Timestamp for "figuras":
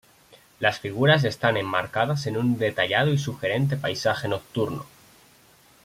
0.79-1.23